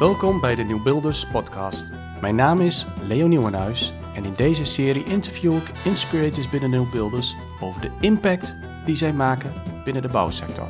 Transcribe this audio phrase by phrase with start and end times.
[0.00, 1.92] Welkom bij de Nieuwbuilders podcast.
[2.20, 7.80] Mijn naam is Leo Nieuwenhuis en in deze serie interview ik inspirators binnen Nieuwbuilders over
[7.80, 9.52] de impact die zij maken
[9.84, 10.66] binnen de bouwsector.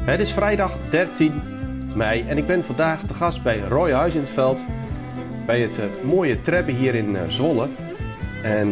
[0.00, 1.42] Het is vrijdag 13
[1.94, 4.64] mei en ik ben vandaag te gast bij Roy Huis in het veld
[5.46, 7.68] bij het uh, mooie Trebbe hier in uh, Zwolle.
[8.42, 8.68] En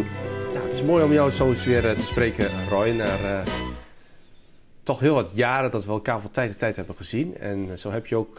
[0.52, 3.42] ja, het is mooi om jou zo eens weer uh, te spreken, Roy, naar
[4.86, 7.38] toch heel wat jaren dat we elkaar van tijd tot tijd hebben gezien.
[7.38, 8.38] En zo heb je ook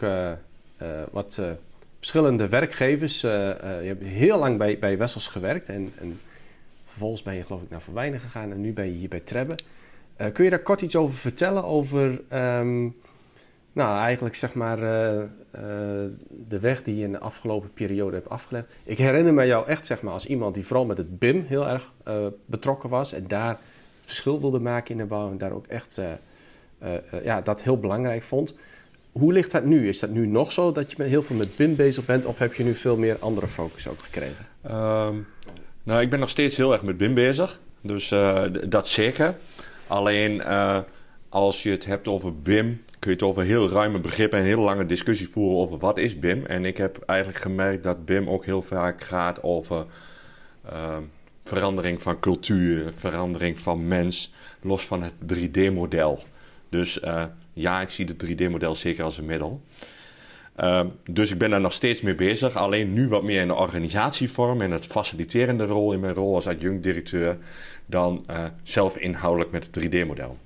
[1.10, 1.40] wat
[1.98, 3.20] verschillende werkgevers.
[3.20, 6.20] je hebt heel lang bij, bij Wessels gewerkt en, en,
[6.86, 9.54] vervolgens ben je geloof ik naar Verwijnen gegaan en nu ben je hier bij Trebbe.
[10.32, 12.20] kun je daar kort iets over vertellen, over...
[12.32, 12.96] Um,
[13.72, 14.76] nou, eigenlijk zeg maar
[16.48, 18.66] de weg die je in de afgelopen periode hebt afgelegd.
[18.84, 21.66] Ik herinner me jou echt zeg maar als iemand die vooral met het BIM heel
[21.66, 21.92] erg
[22.44, 23.58] betrokken was en daar
[24.00, 26.00] verschil wilde maken in de bouw en daar ook echt
[27.22, 28.54] ja, dat heel belangrijk vond.
[29.12, 29.88] Hoe ligt dat nu?
[29.88, 32.38] Is dat nu nog zo dat je met heel veel met BIM bezig bent of
[32.38, 34.46] heb je nu veel meer andere focus ook gekregen?
[34.66, 35.26] Um,
[35.82, 38.14] nou, ik ben nog steeds heel erg met BIM bezig, dus
[38.68, 39.34] dat zeker.
[39.86, 40.42] Alleen
[41.28, 44.60] als je het hebt over BIM, kun je het over heel ruime begrippen en hele
[44.60, 46.46] lange discussie voeren over wat is BIM.
[46.46, 49.86] En ik heb eigenlijk gemerkt dat BIM ook heel vaak gaat over
[50.72, 50.96] uh,
[51.42, 56.22] verandering van cultuur, verandering van mens, los van het 3D-model.
[56.68, 59.62] Dus uh, ja, ik zie het 3D-model zeker als een middel.
[60.60, 62.56] Uh, dus ik ben daar nog steeds mee bezig.
[62.56, 66.46] Alleen nu wat meer in de organisatievorm en het faciliterende rol in mijn rol als
[66.46, 67.38] adjunct-directeur
[67.86, 70.36] dan uh, zelf inhoudelijk met het 3D-model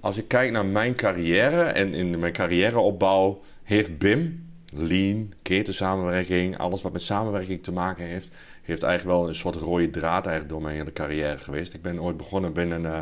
[0.00, 6.82] als ik kijk naar mijn carrière en in mijn carrièreopbouw, heeft BIM, Lean, ketensamenwerking, alles
[6.82, 8.28] wat met samenwerking te maken heeft,
[8.62, 11.74] heeft eigenlijk wel een soort rode draad eigenlijk door mijn hele carrière geweest.
[11.74, 13.00] Ik ben ooit begonnen binnen uh, uh,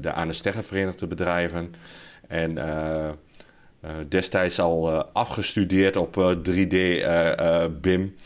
[0.00, 1.74] de aan de Steggen Verenigde Bedrijven
[2.28, 3.08] en uh,
[4.08, 6.76] destijds al afgestudeerd op 3D
[7.80, 8.16] BIM.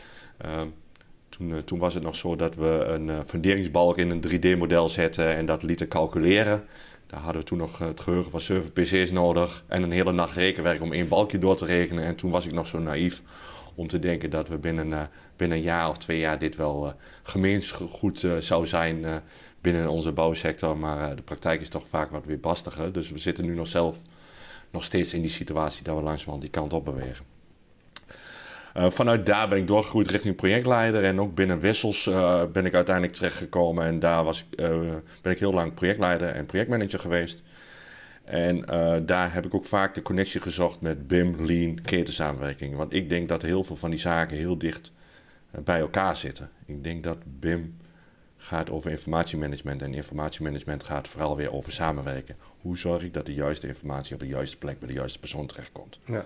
[1.28, 5.46] Toen, toen, was het nog zo dat we een funderingsbalk in een 3D-model zetten en
[5.46, 6.64] dat lieten calculeren.
[7.06, 10.34] Daar hadden we toen nog het geheugen van 7 PC's nodig en een hele nacht
[10.34, 12.04] rekenwerk om één balkje door te rekenen.
[12.04, 13.22] En toen was ik nog zo naïef
[13.74, 16.94] om te denken dat we binnen, binnen een jaar of twee jaar dit wel
[17.34, 17.44] uh,
[18.22, 19.22] uh, zou zijn
[19.64, 20.76] binnen onze bouwsector.
[20.76, 22.92] Maar de praktijk is toch vaak wat weer bastiger.
[22.92, 24.02] Dus we zitten nu nog zelf
[24.70, 27.24] nog steeds in die situatie dat we langzamerhand die kant op bewegen.
[28.76, 31.04] Uh, vanuit daar ben ik doorgegroeid richting projectleider.
[31.04, 33.84] En ook binnen Wissels uh, ben ik uiteindelijk terechtgekomen.
[33.84, 34.46] En daar was
[35.22, 37.42] ben ik heel lang projectleider en projectmanager geweest.
[38.24, 38.60] En
[39.06, 42.76] daar heb ik ook vaak de connectie gezocht met BIM, Lean, ketensamenwerking.
[42.76, 44.92] Want ik denk dat heel veel van die zaken heel dicht
[45.64, 46.50] bij elkaar zitten.
[46.66, 47.76] Ik denk dat BIM
[48.44, 49.82] gaat over informatiemanagement.
[49.82, 52.36] En informatiemanagement gaat vooral weer over samenwerken.
[52.60, 55.46] Hoe zorg ik dat de juiste informatie op de juiste plek bij de juiste persoon
[55.46, 55.98] terechtkomt?
[56.06, 56.24] Ja.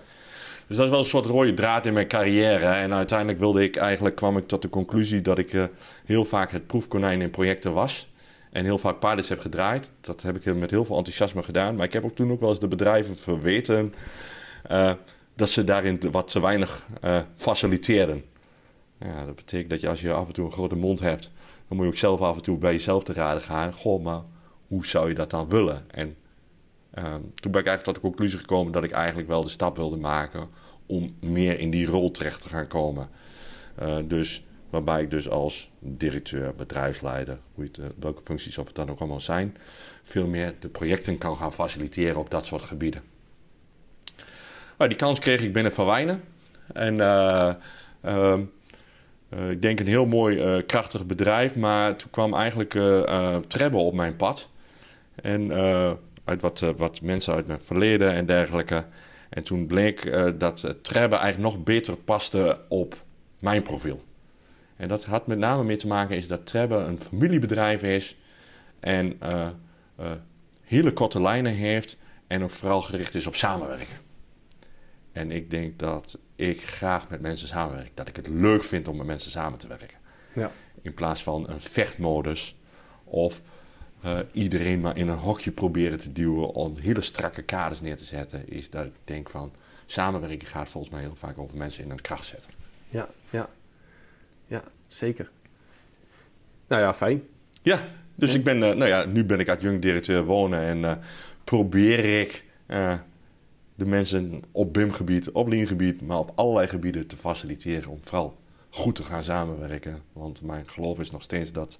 [0.67, 2.65] Dus dat is wel een soort rode draad in mijn carrière.
[2.65, 5.63] En uiteindelijk wilde ik eigenlijk, kwam ik tot de conclusie dat ik uh,
[6.05, 8.11] heel vaak het proefkonijn in projecten was.
[8.51, 9.91] En heel vaak paardjes heb gedraaid.
[10.01, 11.75] Dat heb ik met heel veel enthousiasme gedaan.
[11.75, 13.93] Maar ik heb ook toen ook wel eens de bedrijven verweten
[14.71, 14.93] uh,
[15.35, 18.23] dat ze daarin wat te weinig uh, faciliteren.
[18.99, 21.31] Ja, dat betekent dat je als je af en toe een grote mond hebt,
[21.69, 23.73] dan moet je ook zelf af en toe bij jezelf te raden gaan.
[23.73, 24.21] Goh, maar
[24.67, 25.85] hoe zou je dat dan willen?
[25.91, 26.15] En
[26.97, 29.75] Um, toen ben ik eigenlijk tot de conclusie gekomen dat ik eigenlijk wel de stap
[29.75, 30.49] wilde maken
[30.85, 33.09] om meer in die rol terecht te gaan komen.
[33.81, 38.75] Uh, dus waarbij ik dus als directeur, bedrijfsleider, hoe het, uh, welke functies of het
[38.75, 39.57] dan ook allemaal zijn,
[40.03, 43.01] veel meer de projecten kan gaan faciliteren op dat soort gebieden.
[44.77, 46.23] Nou, die kans kreeg ik binnen Van Wijnen.
[46.73, 46.95] En
[49.33, 52.71] uh, ik denk een heel mooi krachtig bedrijf, maar toen kwam eigenlijk
[53.47, 54.49] Trebbe op mijn pad.
[55.15, 55.51] En
[56.29, 58.85] uit wat, uh, wat mensen uit mijn verleden en dergelijke.
[59.29, 63.03] En toen bleek uh, dat uh, Trebbe eigenlijk nog beter paste op
[63.39, 64.03] mijn profiel.
[64.75, 68.17] En dat had met name mee te maken is dat Trebbe een familiebedrijf is
[68.79, 69.19] en
[70.63, 71.97] hele korte lijnen heeft
[72.27, 73.97] en ook vooral gericht is op samenwerken.
[75.11, 77.91] En ik denk dat ik graag met mensen samenwerk.
[77.93, 79.97] Dat ik het leuk vind om met mensen samen te werken.
[80.33, 80.51] Ja.
[80.81, 82.55] In plaats van een vechtmodus
[83.03, 83.41] of
[84.05, 88.05] uh, iedereen maar in een hokje proberen te duwen om hele strakke kaders neer te
[88.05, 89.51] zetten, is dat ik denk van
[89.85, 92.51] samenwerken gaat volgens mij heel vaak over mensen in een kracht zetten.
[92.89, 93.49] Ja, ja,
[94.45, 95.29] ja, zeker.
[96.67, 97.23] Nou ja, fijn.
[97.61, 100.93] Ja, dus ik ben, uh, nou ja, nu ben ik adjunct-directeur wonen en uh,
[101.43, 102.45] probeer ik
[103.79, 108.37] de mensen op BIM-gebied, op Lean-gebied, maar op allerlei gebieden te faciliteren om vooral
[108.69, 110.01] goed te gaan samenwerken.
[110.13, 111.79] Want mijn geloof is nog steeds dat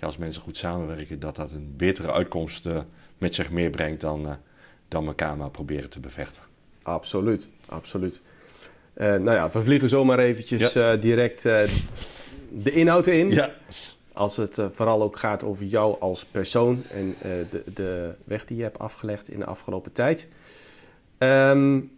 [0.00, 2.80] als mensen goed samenwerken, dat dat een betere uitkomst uh,
[3.18, 4.32] met zich meebrengt dan, uh,
[4.88, 6.42] dan elkaar maar proberen te bevechten.
[6.82, 8.20] Absoluut, absoluut.
[8.94, 10.96] Uh, nou ja, we vliegen zomaar eventjes ja.
[10.96, 13.30] direct de inhoud in.
[13.30, 13.54] Ja.
[14.12, 18.62] Als het vooral ook gaat over jou als persoon en de, de weg die je
[18.62, 20.28] hebt afgelegd in de afgelopen tijd.
[21.22, 21.90] Um,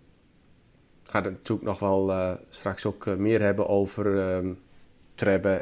[1.03, 4.07] ga er natuurlijk nog wel straks ook meer hebben over
[4.37, 4.59] um,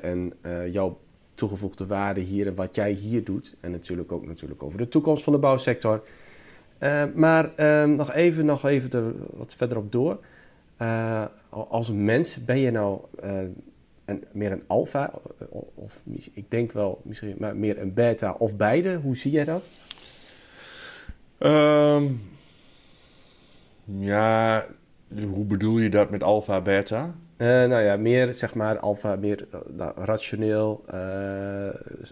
[0.02, 0.32] en
[0.70, 0.98] jouw
[1.34, 3.54] toegevoegde waarde hier en wat jij hier doet.
[3.60, 6.02] En natuurlijk ook natuurlijk over de toekomst van de bouwsector.
[6.80, 10.18] Uh, maar uh, nog even, nog even wat verderop door.
[10.78, 13.00] Uh, als mens ben je nou
[14.04, 15.12] een, meer een alfa,
[15.74, 18.96] of ik denk wel misschien maar meer een beta of beide.
[18.96, 19.68] Hoe zie jij dat?
[23.84, 24.64] Ja,
[25.32, 27.14] hoe bedoel je dat met alfa, beta?
[27.36, 31.68] Uh, nou ja, meer zeg maar alfa, meer nou, rationeel, uh,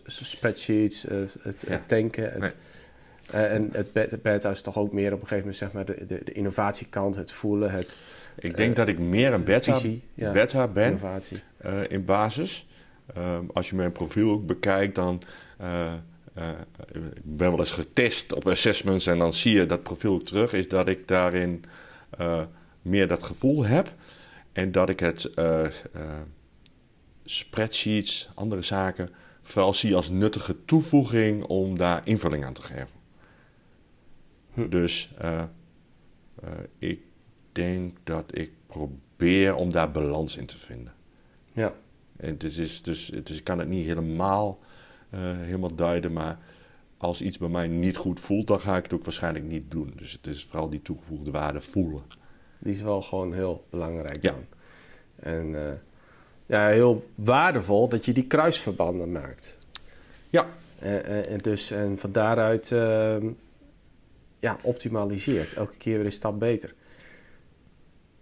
[0.07, 1.73] spreadsheets, uh, het, ja.
[1.73, 2.33] het, tanken.
[2.33, 2.57] Het,
[3.33, 3.45] nee.
[3.45, 6.21] en het beta is toch ook meer op een gegeven moment zeg maar de, de,
[6.25, 7.97] de innovatiekant, het voelen, het...
[8.39, 10.99] Ik denk dat ik meer een beta, visie, ja, beta ben
[11.89, 12.67] in basis.
[13.15, 15.23] Ehm, als je mijn profiel ook bekijkt, dan...
[16.93, 20.69] ik ben wel eens getest op assessments en dan zie je dat profiel terug, is
[20.69, 21.65] dat ik daarin
[22.83, 23.95] meer dat gevoel heb.
[24.53, 25.67] En dat ik het uh,
[27.25, 29.11] spreadsheets, andere zaken,
[29.43, 32.99] vooral zie als nuttige toevoeging om daar invulling aan te geven.
[34.53, 34.69] Hm.
[34.69, 35.43] Dus uh,
[36.79, 37.01] ik
[37.53, 40.93] denk dat ik probeer om daar balans in te vinden.
[41.53, 41.75] Ja.
[42.17, 44.59] En het is, dus, dus ik kan het niet helemaal,
[45.19, 46.39] helemaal duiden, maar
[46.97, 49.93] als iets bij mij niet goed voelt, dan ga ik het ook waarschijnlijk niet doen.
[49.97, 52.03] Dus het is vooral die toegevoegde waarde voelen.
[52.59, 54.45] Die is wel gewoon heel belangrijk dan.
[55.17, 55.73] En uh,
[56.47, 59.57] ja, heel waardevol dat je die kruisverbanden maakt.
[60.31, 60.47] Ja.
[60.79, 63.17] En, en dus, en van daaruit uh,
[64.39, 65.53] ja, optimaliseert.
[65.53, 66.75] Elke keer weer een stap beter.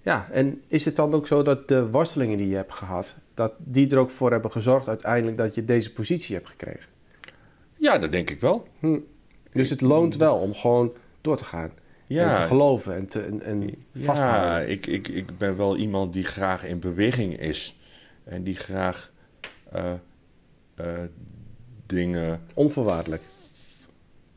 [0.03, 3.53] Ja, en is het dan ook zo dat de worstelingen die je hebt gehad, dat
[3.59, 6.91] die er ook voor hebben gezorgd uiteindelijk dat je deze positie hebt gekregen?
[7.77, 8.69] Ja, dat denk ik wel.
[8.79, 8.99] Hm.
[9.53, 11.71] Dus het loont wel om gewoon door te gaan
[12.07, 12.31] ja.
[12.31, 14.51] en te geloven en, te, en, en vast te houden.
[14.51, 17.77] Ja, ik, ik, ik ben wel iemand die graag in beweging is.
[18.25, 19.11] En die graag
[19.75, 19.93] uh,
[20.81, 20.87] uh,
[21.87, 22.41] dingen...
[22.55, 23.23] Onvoorwaardelijk?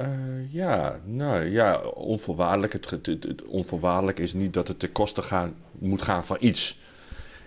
[0.02, 0.08] Uh,
[0.54, 2.74] ja, nou ja, onvoorwaardelijk.
[2.74, 6.80] Het, het, het, onvoorwaardelijk is niet dat het ten koste gaan, moet gaan van iets.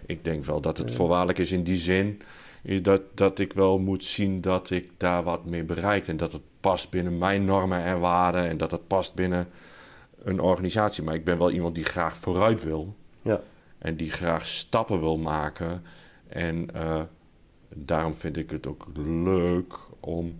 [0.06, 2.20] Ik denk wel dat het voorwaardelijk is in die zin...
[2.64, 6.08] Is dat, dat ik wel moet zien dat ik daar wat mee bereik.
[6.08, 8.48] En dat het past binnen mijn normen en waarden.
[8.48, 9.48] En dat het past binnen
[10.22, 11.02] een organisatie.
[11.02, 12.94] Maar ik ben wel iemand die graag vooruit wil.
[13.22, 13.40] Ja.
[13.78, 15.82] En die graag stappen wil maken.
[16.28, 17.00] En uh,
[17.74, 18.86] daarom vind ik het ook
[19.24, 20.34] leuk om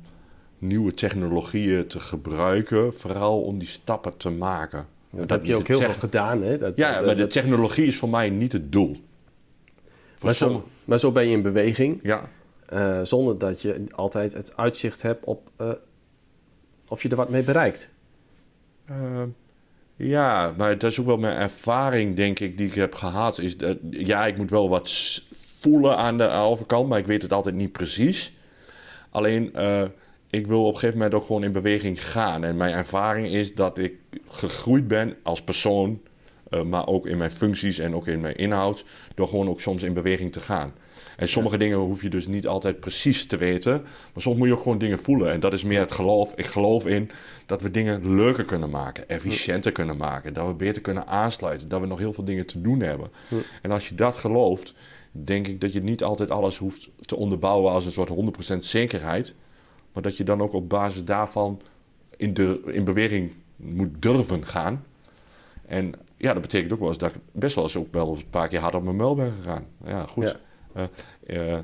[0.58, 2.94] nieuwe technologieën te gebruiken.
[2.94, 4.86] Vooral om die stappen te maken.
[5.10, 6.42] Ja, dat, dat, heb je ook heel veel gedaan.
[6.42, 6.58] Hè?
[6.58, 8.96] Dat, ja, dat, maar de technologie is voor mij niet het doel.
[10.24, 11.98] Maar zo, maar zo, ben je in beweging.
[12.02, 12.28] Ja.
[12.72, 15.70] Uh, zonder dat je altijd het uitzicht hebt op uh,
[16.88, 17.90] of je er wat mee bereikt.
[19.96, 23.38] Ja, maar dat is ook wel mijn ervaring, denk ik, die ik heb gehad.
[23.38, 24.90] Is dat, ja, ik moet wel wat
[25.60, 28.32] voelen aan de overkant, maar ik weet het altijd niet precies.
[29.10, 29.52] Alleen,
[30.30, 32.44] ik wil op een gegeven moment ook gewoon in beweging gaan.
[32.44, 33.94] En mijn ervaring is dat ik
[34.28, 36.00] gegroeid ben als persoon,
[36.62, 38.84] maar ook in mijn functies en ook in mijn inhoud,
[39.14, 40.72] door gewoon ook soms in beweging te gaan.
[41.16, 43.82] En sommige dingen hoef je dus niet altijd precies te weten.
[43.82, 45.32] Maar soms moet je ook gewoon dingen voelen.
[45.32, 46.32] En dat is meer het geloof.
[46.36, 47.10] Ik geloof in
[47.46, 49.08] dat we dingen leuker kunnen maken.
[49.08, 50.32] Efficiënter kunnen maken.
[50.32, 51.68] Dat we beter kunnen aansluiten.
[51.68, 53.10] Dat we nog heel veel dingen te doen hebben.
[53.62, 54.74] En als je dat gelooft,
[55.10, 59.34] denk ik dat je niet altijd alles hoeft te onderbouwen als een soort 100% zekerheid.
[59.92, 61.60] Maar dat je dan ook op basis daarvan
[62.16, 64.84] in, de, in beweging moet durven gaan.
[65.66, 68.30] En ja, dat betekent ook wel eens dat ik best wel eens ook wel een
[68.30, 69.66] paar keer hard op mijn muil ben gegaan.
[69.84, 70.40] Ja, goed.
[70.74, 70.90] Ja.
[71.26, 71.58] Uh, uh,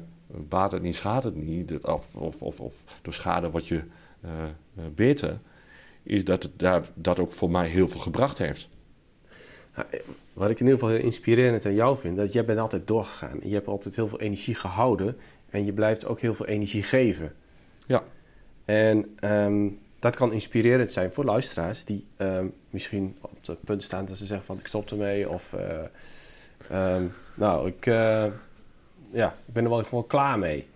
[0.49, 1.85] baat het niet, schaadt het niet.
[1.87, 3.83] Of, of, of, of door schade wat je
[4.25, 4.31] uh,
[4.95, 5.39] beter.
[6.03, 8.69] Is dat het daar, dat ook voor mij heel veel gebracht heeft.
[10.33, 13.39] Wat ik in ieder geval heel inspirerend aan jou vind, dat jij bent altijd doorgegaan.
[13.43, 15.17] Je hebt altijd heel veel energie gehouden
[15.51, 17.33] en je blijft ook heel veel energie geven.
[17.87, 18.03] Ja.
[18.65, 24.07] En um, dat kan inspirerend zijn voor luisteraars die um, misschien op het punt staan
[24.07, 25.55] dat ze zeggen van ik stop ermee of
[26.71, 28.25] uh, um, nou ik, uh,
[29.11, 30.69] ja, ik ben er wel gewoon klaar mee.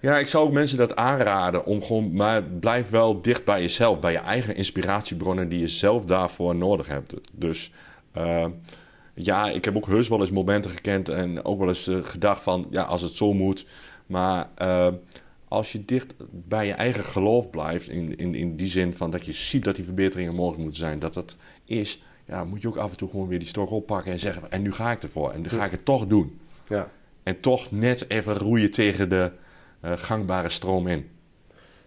[0.00, 4.00] Ja, ik zou ook mensen dat aanraden om gewoon, maar blijf wel dicht bij jezelf,
[4.00, 7.14] bij je eigen inspiratiebronnen die je zelf daarvoor nodig hebt.
[7.32, 7.72] Dus
[8.16, 8.46] uh,
[9.14, 12.66] ja, ik heb ook heus wel eens momenten gekend en ook wel eens gedacht van,
[12.70, 13.66] ja, als het zo moet.
[14.06, 14.48] Maar
[15.48, 19.24] als je dicht bij je eigen geloof blijft, in, in, in die zin van dat
[19.24, 22.76] je ziet dat die verbeteringen mogelijk moeten zijn, dat dat is, ja, moet je ook
[22.76, 25.32] af en toe gewoon weer die stok oppakken en zeggen: en nu ga ik ervoor
[25.32, 26.38] en nu ga ik het toch doen.
[26.66, 26.90] Ja.
[27.22, 29.30] En toch net even roeien tegen de
[29.84, 31.08] uh, gangbare stroom in.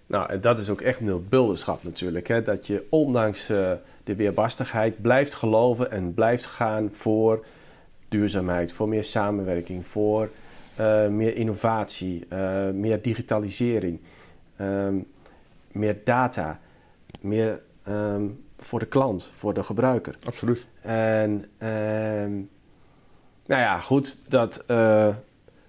[0.07, 2.27] Nou, en dat is ook echt nulbulderschap natuurlijk.
[2.27, 2.41] Hè?
[2.41, 3.71] Dat je ondanks uh,
[4.03, 7.45] de weerbarstigheid blijft geloven en blijft gaan voor
[8.09, 10.29] duurzaamheid, voor meer samenwerking, voor
[11.09, 12.27] meer innovatie,
[12.73, 13.99] meer digitalisering,
[14.61, 15.05] um,
[15.71, 16.59] meer data,
[17.19, 20.17] meer um, voor de klant, voor de gebruiker.
[20.23, 20.67] Absoluut.
[20.81, 22.49] En um,
[23.45, 25.15] nou ja, goed, dat uh,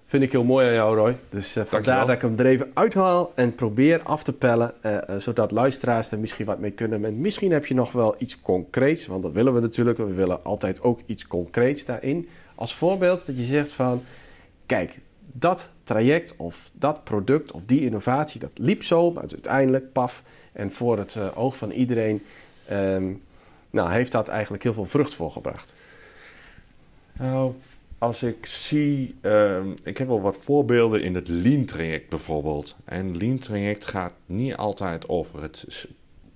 [0.05, 1.17] vind ik heel mooi aan jou, Roy.
[1.29, 4.97] Dus uh, vandaar dat ik hem er even uithaal en probeer af te pellen, uh,
[5.17, 7.05] zodat luisteraars er misschien wat mee kunnen.
[7.05, 9.97] En misschien heb je nog wel iets concreets, want dat willen we natuurlijk.
[9.97, 12.29] We willen altijd ook iets concreets daarin.
[12.55, 14.01] Als voorbeeld dat je zegt van,
[14.65, 14.99] kijk,
[15.31, 20.71] dat traject of dat product of die innovatie, dat liep zo, maar uiteindelijk, paf, en
[20.71, 22.21] voor het oog van iedereen
[22.71, 23.21] Um,
[23.69, 25.73] nou, heeft dat eigenlijk heel veel vrucht voor gebracht?
[27.13, 27.53] Nou,
[27.97, 32.75] als ik zie, uh, ik heb wel wat voorbeelden in het Lean-traject bijvoorbeeld.
[32.85, 35.87] En Lean-traject gaat niet altijd over het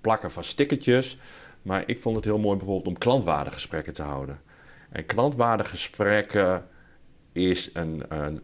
[0.02, 1.18] plakken van stickertjes,
[1.62, 4.42] maar ik vond het heel mooi bijvoorbeeld om klantwaardegesprekken te houden.
[4.90, 6.68] En klantwaardegesprekken
[7.38, 8.42] is een, een,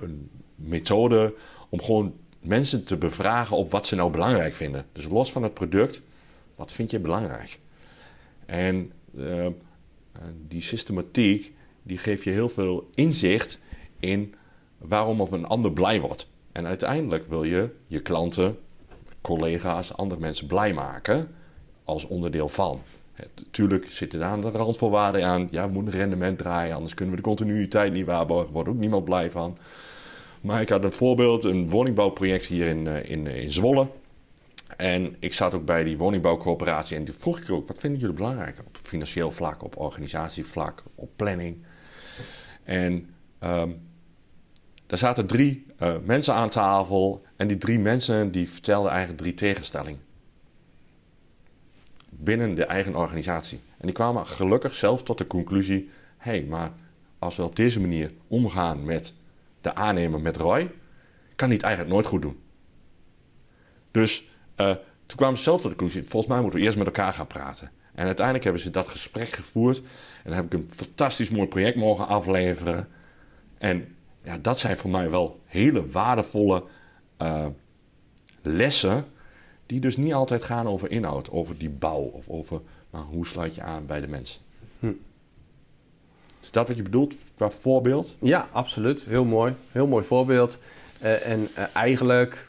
[0.00, 1.34] een methode
[1.68, 4.86] om gewoon mensen te bevragen op wat ze nou belangrijk vinden.
[4.92, 6.02] Dus los van het product,
[6.54, 7.58] wat vind je belangrijk?
[8.46, 9.46] En uh,
[10.48, 13.58] die systematiek die geeft je heel veel inzicht
[14.00, 14.34] in
[14.78, 16.28] waarom of een ander blij wordt.
[16.52, 18.58] En uiteindelijk wil je je klanten,
[19.20, 21.34] collega's, andere mensen blij maken
[21.84, 22.82] als onderdeel van.
[23.34, 25.48] Natuurlijk zitten daar de randvoorwaarden aan.
[25.50, 28.52] Ja, we moeten rendement draaien, anders kunnen we de continuïteit niet waarborgen.
[28.52, 29.58] Wordt ook niemand blij van.
[30.40, 33.86] Maar ik had een voorbeeld, een woningbouwproject hier in, eh, in, in Zwolle.
[34.76, 38.14] En ik zat ook bij die woningbouwcoöperatie en toen vroeg ik ook, wat vinden jullie
[38.14, 38.58] belangrijk?
[38.66, 41.64] Op financieel vlak, op organisatievlak, op planning.
[42.64, 43.80] En um,
[44.86, 49.34] daar zaten drie uh, mensen aan tafel en die drie mensen die vertelden eigenlijk drie
[49.34, 50.00] tegenstellingen.
[52.22, 53.60] Binnen de eigen organisatie.
[53.78, 56.72] En die kwamen gelukkig zelf tot de conclusie, hé, hey, maar
[57.18, 59.14] als we op deze manier omgaan met
[59.60, 60.70] de aannemer, met Roy,
[61.36, 62.38] kan hij het eigenlijk nooit goed doen.
[63.90, 64.74] Dus uh,
[65.06, 67.26] toen kwamen ze zelf tot de conclusie: volgens mij moeten we eerst met elkaar gaan
[67.26, 67.70] praten.
[67.94, 69.78] En uiteindelijk hebben ze dat gesprek gevoerd.
[69.78, 69.84] En
[70.24, 72.88] dan heb ik een fantastisch mooi project mogen afleveren.
[73.58, 76.64] En ja, dat zijn voor mij wel hele waardevolle
[77.22, 77.46] uh,
[78.42, 79.04] lessen.
[79.70, 82.60] Die dus niet altijd gaan over inhoud, over die bouw of over
[82.90, 84.40] nou, hoe sluit je aan bij de mensen.
[84.78, 84.92] Hm.
[86.40, 88.16] Is dat wat je bedoelt qua voorbeeld?
[88.20, 89.04] Ja, absoluut.
[89.04, 89.54] Heel mooi.
[89.72, 90.62] Heel mooi voorbeeld.
[91.02, 92.48] Uh, en uh, eigenlijk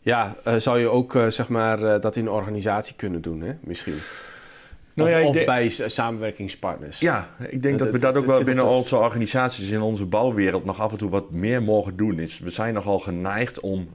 [0.00, 3.52] ja, uh, zou je ook zeg maar, dat in een organisatie kunnen doen, hè?
[3.60, 3.98] misschien.
[4.94, 6.98] Nou, of, ja, of bij samenwerkingspartners.
[6.98, 10.80] Ja, ik denk dat we dat ook wel binnen onze organisaties in onze bouwwereld nog
[10.80, 12.16] af en toe wat meer mogen doen.
[12.16, 13.88] we zijn nogal geneigd om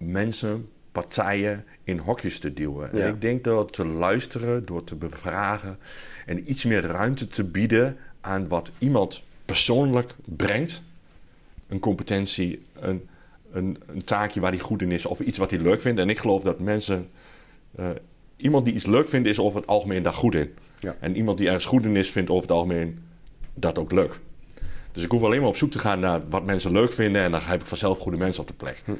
[0.00, 2.90] mensen, partijen in hokjes te duwen.
[2.92, 2.98] Ja.
[2.98, 5.78] En ik denk door te luisteren, door te bevragen
[6.26, 10.82] en iets meer ruimte te bieden aan wat iemand persoonlijk brengt.
[11.68, 13.08] Een competentie, een,
[13.52, 16.00] een, een, taakje waar hij goed in is of iets wat hij leuk vindt.
[16.00, 17.08] En ik geloof dat mensen.
[17.78, 17.88] Uh,
[18.36, 20.54] iemand die iets leuk vindt, is over het algemeen daar goed in.
[20.78, 20.96] Ja.
[21.00, 22.98] En iemand die ergens goed in is, vindt over het algemeen
[23.54, 24.20] dat ook leuk.
[24.92, 27.30] Dus ik hoef alleen maar op zoek te gaan naar wat mensen leuk vinden en
[27.30, 28.82] dan heb ik vanzelf goede mensen op de plek.
[28.84, 28.92] Hm.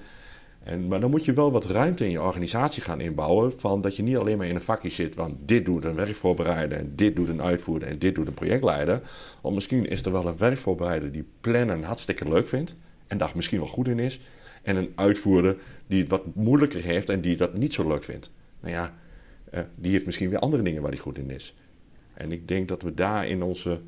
[0.62, 3.60] En, maar dan moet je wel wat ruimte in je organisatie gaan inbouwen.
[3.60, 5.14] Van dat je niet alleen maar in een vakje zit.
[5.14, 6.78] Want dit doet een werkvoorbereider.
[6.78, 7.88] En dit doet een uitvoerder.
[7.88, 9.02] En dit doet een projectleider.
[9.40, 12.76] Want misschien is er wel een werkvoorbereider die plannen hartstikke leuk vindt.
[13.06, 14.20] En daar misschien wel goed in is
[14.62, 18.30] en een uitvoerder die het wat moeilijker heeft en die dat niet zo leuk vindt.
[18.60, 18.94] Nou ja,
[19.54, 21.54] uh, die heeft misschien weer andere dingen waar hij goed in is.
[22.14, 23.80] En ik denk dat we daar in onze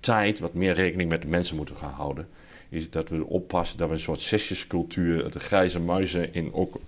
[0.00, 2.28] tijd wat meer rekening met de mensen moeten gaan houden.
[2.70, 6.80] Is dat we oppassen dat we een soort sessiescultuur, de grijze muizen in ook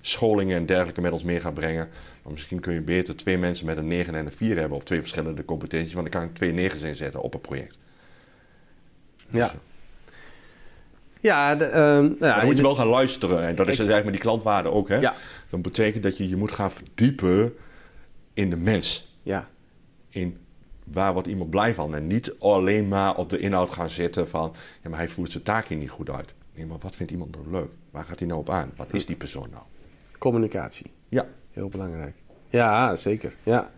[0.00, 1.88] scholingen en dergelijke met ons mee gaan brengen.
[2.22, 4.84] Maar misschien kun je beter twee mensen met een 9 en een 4 hebben op
[4.84, 7.78] twee verschillende competenties, want dan kan ik twee 9's inzetten op een project.
[9.30, 9.48] Ja.
[9.48, 9.54] Dus,
[11.20, 13.46] ja, de, uh, ja, dan moet je wel gaan luisteren.
[13.46, 14.88] En dat is eigenlijk met die klantwaarde ook.
[14.88, 14.96] Hè?
[14.96, 15.14] Ja.
[15.50, 17.54] Dat betekent dat je je moet gaan verdiepen
[18.34, 19.16] in de mens.
[19.22, 19.48] Ja.
[20.08, 20.38] In
[20.92, 21.94] waar wordt iemand blij van.
[21.94, 24.54] En niet alleen maar op de inhoud gaan zitten van...
[24.82, 26.34] Ja, maar hij voert zijn taak hier niet goed uit.
[26.54, 27.70] Nee, maar wat vindt iemand nou leuk?
[27.90, 28.72] Waar gaat hij nou op aan?
[28.76, 29.62] Wat is die persoon nou?
[30.18, 30.90] Communicatie.
[31.08, 31.26] Ja.
[31.50, 32.14] Heel belangrijk.
[32.48, 33.34] Ja, zeker.
[33.42, 33.70] Ja.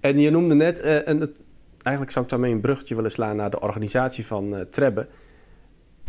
[0.00, 0.84] En je noemde net...
[0.84, 1.36] Uh, en het,
[1.82, 3.36] eigenlijk zou ik daarmee een bruggetje willen slaan...
[3.36, 5.08] naar de organisatie van Trebbe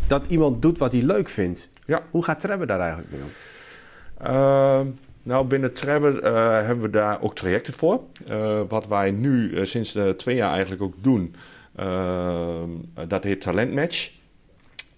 [0.06, 1.70] dat iemand doet wat hij leuk vindt.
[1.86, 2.02] Ja.
[2.10, 3.30] Hoe gaat Trebbe daar eigenlijk mee om?
[4.26, 4.80] Uh,
[5.24, 8.00] Nou, binnen Trevor eh, hebben we daar ook trajecten voor.
[8.30, 11.34] Uh, wat wij nu uh, sinds twee jaar eigenlijk ook doen,
[13.06, 14.12] dat heet Talent Match.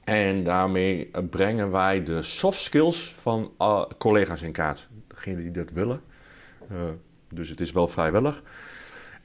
[0.05, 3.53] En daarmee brengen wij de soft skills van
[3.99, 4.89] collega's in kaart.
[5.09, 6.01] Degenen die dat willen.
[7.29, 8.43] dus het is wel vrijwillig.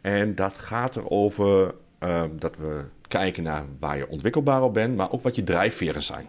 [0.01, 1.74] En dat gaat erover
[2.31, 6.27] dat we kijken naar waar je ontwikkelbaar op bent, maar ook wat je drijfveren zijn.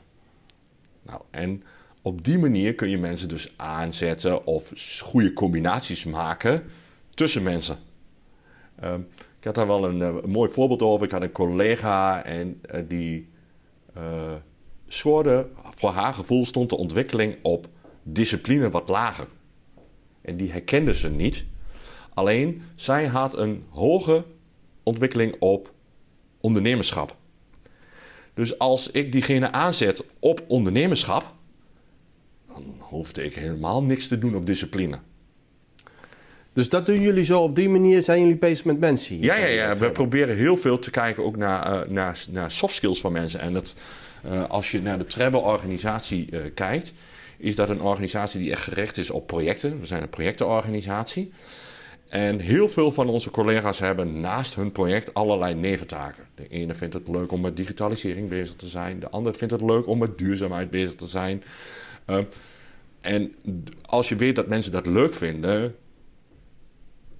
[1.02, 1.62] Nou, en
[2.02, 6.64] op die manier kun je mensen dus aanzetten of goede combinaties maken
[7.14, 7.78] tussen mensen.
[8.82, 8.94] Uh,
[9.38, 11.06] ik had daar wel een, een, mooi voorbeeld over.
[11.06, 13.28] Ik had een collega en uh, die
[13.96, 14.32] uh,
[15.70, 17.68] voor haar gevoel stond de ontwikkeling op
[18.02, 19.26] discipline wat lager.
[20.20, 21.44] En die herkende ze niet.
[22.14, 24.24] Alleen zij had een hoge
[24.82, 25.72] ontwikkeling op
[26.40, 27.16] ondernemerschap.
[28.34, 31.34] Dus als ik diegene aanzet op ondernemerschap,
[32.92, 34.98] hoefde ik helemaal niks te doen op discipline.
[36.52, 39.24] Dus dat doen jullie zo op die manier, zijn jullie bezig met mensen hier?
[39.24, 39.74] Ja, ja, ja.
[39.74, 43.40] we proberen heel veel te kijken ook naar, uh, naar, naar soft skills van mensen.
[43.40, 43.74] En dat,
[44.26, 46.92] uh, als je naar de Treble-organisatie uh, kijkt,
[47.38, 49.80] is dat een organisatie die echt gericht is op projecten.
[49.80, 51.32] We zijn een projectenorganisatie.
[52.08, 56.24] En heel veel van onze collega's hebben naast hun project allerlei neventaken.
[56.34, 59.00] De ene vindt het leuk om met digitalisering bezig te zijn.
[59.00, 61.42] De ander vindt het leuk om met duurzaamheid bezig te zijn.
[63.02, 63.34] En
[63.82, 65.74] als je weet dat mensen dat leuk vinden,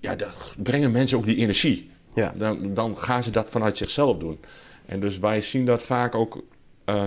[0.01, 0.29] ja, dan
[0.63, 1.91] brengen mensen ook die energie.
[2.15, 2.35] Ja.
[2.37, 4.39] Dan, dan gaan ze dat vanuit zichzelf doen.
[4.87, 6.45] En dus wij zien dat vaak ook,
[6.87, 7.05] uh,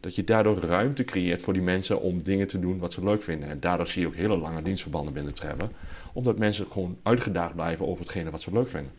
[0.00, 3.22] dat je daardoor ruimte creëert voor die mensen om dingen te doen wat ze leuk
[3.22, 3.48] vinden.
[3.48, 5.70] En daardoor zie je ook hele lange dienstverbanden binnen te hebben
[6.12, 8.92] omdat mensen gewoon uitgedaagd blijven over hetgene wat ze leuk vinden.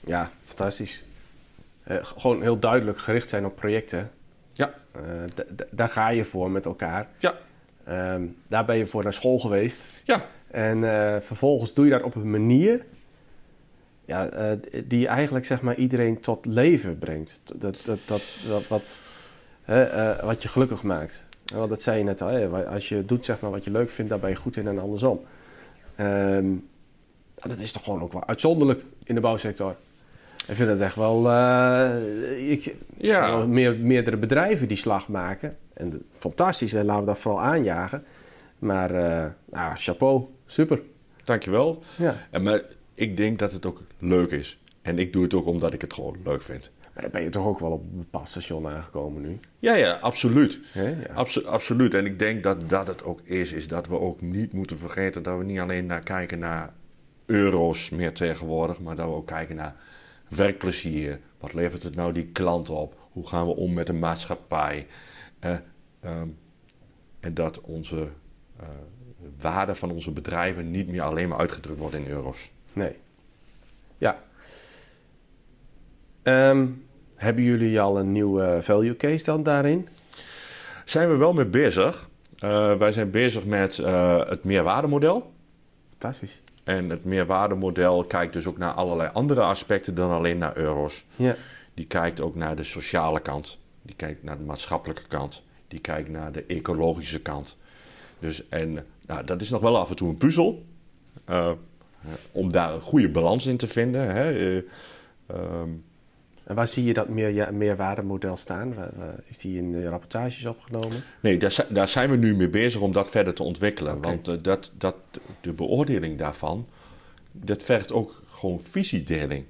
[0.00, 1.04] Ja, fantastisch.
[1.88, 4.10] Uh, gewoon heel duidelijk gericht zijn op projecten.
[4.60, 4.74] Ja.
[4.96, 5.02] Uh,
[5.70, 7.08] daar ga je voor met elkaar.
[7.18, 7.34] Ja.
[7.88, 8.14] Uh,
[8.48, 9.88] daar ben je voor naar school geweest.
[10.04, 10.24] Ja.
[10.50, 12.84] En eh, vervolgens doe je dat op een manier
[14.04, 17.40] ja, die eigenlijk zeg maar iedereen tot leven brengt.
[17.44, 18.96] Dat, dat, dat, dat wat,
[20.22, 21.26] wat je gelukkig maakt.
[21.54, 24.10] Want dat zei je net al, als je doet zeg maar, wat je leuk vindt,
[24.10, 25.20] daar ben je goed in en andersom.
[26.00, 26.68] Um,
[27.34, 29.76] dat is toch gewoon ook wel uitzonderlijk in de bouwsector.
[30.46, 31.26] Ik vind het echt wel.
[31.26, 33.30] Uh, ik, ja.
[33.30, 35.56] Wel meer, meerdere bedrijven die slag maken.
[35.74, 38.04] En fantastisch, en laten we dat vooral aanjagen.
[38.58, 40.80] Maar uh, nou, chapeau, super.
[41.24, 41.82] Dankjewel.
[41.96, 42.26] Ja.
[42.30, 42.62] En maar
[42.94, 44.58] ik denk dat het ook leuk is.
[44.82, 46.72] En ik doe het ook omdat ik het gewoon leuk vind.
[46.94, 49.38] Maar dan ben je toch ook wel op een bepaald station aangekomen nu?
[49.58, 50.60] Ja, ja, absoluut.
[50.72, 50.94] Ja.
[51.46, 51.94] absoluut.
[51.94, 55.22] En ik denk dat dat het ook is, is dat we ook niet moeten vergeten
[55.22, 56.72] dat we niet alleen naar kijken naar
[57.26, 59.74] euro's meer tegenwoordig, maar dat we ook kijken naar
[60.30, 61.20] werkplezier.
[61.38, 62.94] Wat levert het nou die klant op?
[63.12, 64.86] Hoe gaan we om met de maatschappij?
[65.44, 65.56] Uh,
[66.04, 66.38] um,
[67.20, 68.08] en dat onze
[68.60, 68.66] uh,
[69.40, 72.50] waarde van onze bedrijven niet meer alleen maar uitgedrukt wordt in euro's.
[72.72, 72.96] Nee.
[73.98, 74.22] Ja,
[76.22, 79.88] Um, hebben jullie al een nieuwe value case dan daarin?
[80.84, 82.08] Zijn we wel mee bezig.
[82.44, 85.32] Uh, wij zijn bezig met het meerwaardemodel.
[85.88, 86.40] Fantastisch.
[86.64, 91.04] En het meerwaardemodel kijkt dus ook naar allerlei andere aspecten dan alleen naar euro's.
[91.16, 91.34] Ja.
[91.74, 93.58] Die kijkt ook naar de sociale kant.
[93.82, 95.42] Die kijkt naar de maatschappelijke kant.
[95.68, 97.56] Die kijkt naar de ecologische kant.
[98.18, 100.64] Dus en nou, dat is nog wel af en toe een puzzel.
[101.30, 101.50] Uh,
[102.32, 104.10] om daar een goede balans in te vinden.
[104.14, 104.56] Hè.
[105.30, 105.84] Um,
[106.44, 108.74] en waar zie je dat meer, ja, meerwaardemodel staan?
[109.24, 111.02] Is die in de rapportages opgenomen?
[111.20, 113.96] Nee, daar, daar zijn we nu mee bezig om dat verder te ontwikkelen.
[113.96, 114.12] Okay.
[114.12, 114.96] Want uh, dat, dat,
[115.40, 116.68] de beoordeling daarvan,
[117.32, 119.44] dat vergt ook gewoon visiedeling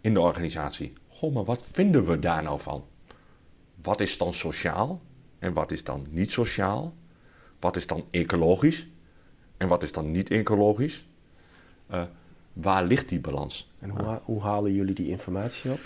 [0.00, 0.92] in de organisatie.
[1.08, 2.84] Goh, maar wat vinden we daar nou van?
[3.82, 5.00] Wat is dan sociaal
[5.38, 6.94] en wat is dan niet sociaal?
[7.60, 8.86] Wat is dan ecologisch
[9.56, 11.06] en wat is dan niet ecologisch?
[11.90, 12.02] Uh,
[12.52, 13.70] waar ligt die balans?
[13.78, 15.80] En hoe, hoe halen jullie die informatie op?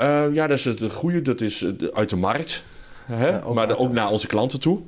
[0.00, 1.22] Uh, ja, dat is het goede.
[1.22, 2.64] Dat is uit de markt.
[3.04, 3.28] Hè?
[3.28, 4.80] Ja, ook maar de, ook naar onze klanten toe.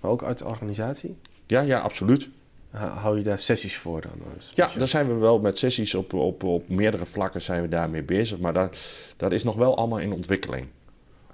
[0.00, 1.16] Maar ook uit de organisatie?
[1.46, 2.28] Ja, ja, absoluut.
[2.70, 4.10] Hou je daar sessies voor dan?
[4.54, 8.02] Ja, daar zijn we wel met sessies op, op, op meerdere vlakken zijn we daarmee
[8.02, 8.38] bezig.
[8.38, 8.78] Maar dat,
[9.16, 10.66] dat is nog wel allemaal in ontwikkeling.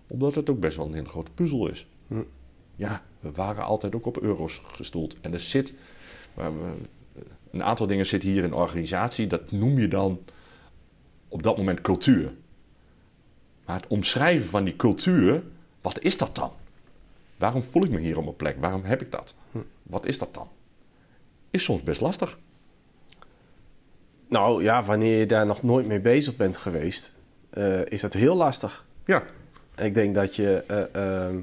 [0.07, 1.87] Omdat het ook best wel een hele grote puzzel is.
[2.07, 2.23] Hm.
[2.77, 5.17] Ja, we waren altijd ook op euro's gestoeld.
[5.21, 5.75] En er zit...
[7.51, 9.27] Een aantal dingen zitten hier in organisatie.
[9.27, 10.21] Dat noem je dan
[11.29, 12.33] op dat moment cultuur.
[13.73, 15.43] Maar het omschrijven van die cultuur,
[15.81, 16.53] wat is dat dan?
[17.37, 18.57] Waarom voel ik me hier op mijn plek?
[18.61, 19.35] Waarom heb ik dat?
[19.51, 19.59] Hm.
[19.83, 20.49] Wat is dat dan?
[21.51, 22.39] Is soms best lastig.
[24.29, 27.13] Nou ja, wanneer je daar nog nooit mee bezig bent geweest,
[27.53, 28.85] uh, is dat heel lastig.
[29.05, 29.23] Ja.
[29.77, 30.65] Ik denk dat je.
[30.95, 31.43] Uh, uh,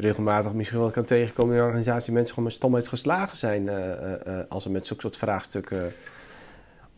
[0.00, 2.12] regelmatig misschien wel kan tegenkomen in een organisatie...
[2.12, 5.92] mensen gewoon met stomheid geslagen zijn eh, eh, eh, als ze met zulke soort vraagstukken...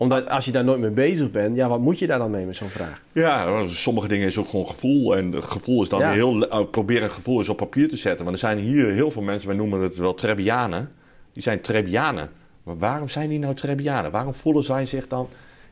[0.02, 2.46] Omdat als je daar nooit mee bezig bent, ja, wat moet je daar dan mee
[2.46, 3.02] met zo'n vraag?
[3.12, 5.16] Ja, sommige dingen is ook gewoon gevoel.
[5.16, 6.10] En het gevoel is dan Ja.
[6.10, 6.46] heel...
[6.60, 8.24] uh, probeer een gevoel eens op papier te zetten.
[8.24, 10.92] Want er zijn hier heel veel mensen, wij noemen het wel Trebbianen.
[11.32, 12.30] Die zijn Trebbianen.
[12.62, 14.10] Maar waarom zijn die nou Trebbianen?
[14.10, 15.28] Waarom voelen zij zich dan...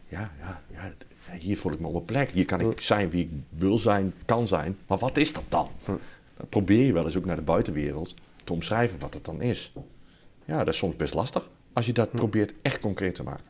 [0.08, 0.92] Ja, ja, ja,
[1.38, 2.30] hier voel ik me op mijn plek.
[2.30, 4.76] Hier kan ik zijn wie ik wil zijn, kan zijn.
[4.86, 5.68] Maar wat is dat dan?
[5.84, 5.98] Dan
[6.48, 8.14] probeer je wel eens ook naar de buitenwereld
[8.44, 9.72] te omschrijven wat het dan is.
[10.44, 11.48] Ja, dat is soms best lastig.
[11.72, 13.49] Als je dat probeert echt concreet te maken.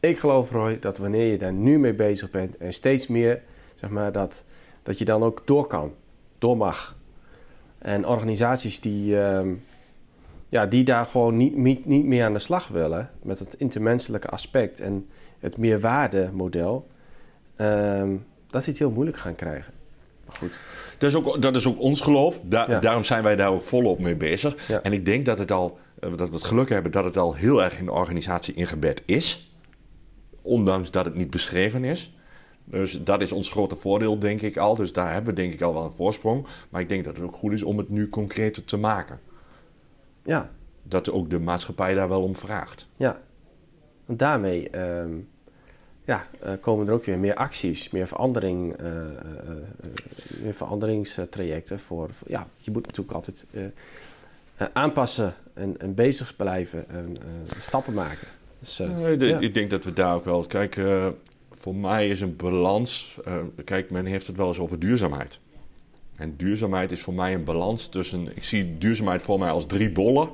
[0.00, 3.42] Ik geloof, Roy, dat wanneer je daar nu mee bezig bent en steeds meer,
[3.74, 4.44] zeg maar, dat,
[4.82, 5.92] dat je dan ook door kan,
[6.38, 6.96] door mag.
[7.78, 9.48] En organisaties die, ehm,
[10.48, 14.28] ja, die daar gewoon niet, niet, niet meer aan de slag willen met het intermenselijke
[14.28, 15.06] aspect en
[15.38, 16.86] het meerwaardemodel,
[17.56, 18.16] ehm
[18.50, 19.72] dat die het heel moeilijk gaan krijgen.
[20.26, 20.58] Maar goed,
[20.98, 22.38] Dat is ook, dat is ook ons geloof.
[22.42, 22.78] Da- Ja.
[22.80, 24.68] Daarom zijn wij daar ook volop mee bezig.
[24.68, 24.82] Ja.
[24.82, 27.34] En ik denk dat, het al, eh, dat we het geluk hebben dat het al
[27.34, 29.49] heel erg in de organisatie ingebed is.
[30.50, 32.14] Ondanks dat het niet beschreven is.
[32.64, 34.76] Dus dat is ons grote voordeel, denk ik al.
[34.76, 36.46] Dus daar hebben we denk ik al wel een voorsprong.
[36.70, 39.20] Maar ik denk dat het ook goed is om het nu concreter te maken.
[40.22, 40.50] ja,
[40.82, 42.88] Dat ook de maatschappij daar wel om vraagt.
[42.96, 43.20] Ja,
[44.04, 45.12] want daarmee ehm,
[46.04, 49.56] ja, eh, komen er ook weer meer acties, meer, verandering, eh, eh,
[50.42, 51.80] meer veranderingstrajecten.
[51.80, 53.46] Voor, voor- ja, je moet natuurlijk altijd
[54.72, 57.16] aanpassen en, en bezig blijven en
[57.60, 58.28] stappen maken.
[58.60, 59.38] Dus, eh, de- ja.
[59.38, 60.46] Ik denk dat we daar ook wel.
[60.46, 61.06] Kijk, eh,
[61.50, 63.18] voor mij is een balans.
[63.24, 65.40] eh, kijk, men heeft het wel eens over duurzaamheid.
[66.16, 68.36] En duurzaamheid is voor mij een balans tussen.
[68.36, 70.28] Ik zie duurzaamheid voor mij als drie bollen.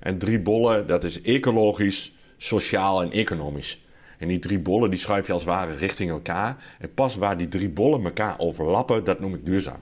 [0.00, 3.82] En drie bollen, dat is ecologisch, sociaal en economisch.
[4.18, 6.76] En die drie bollen die schuif je als het ware richting elkaar.
[6.78, 9.80] En pas waar die drie bollen elkaar overlappen, dat noem ik duurzaam.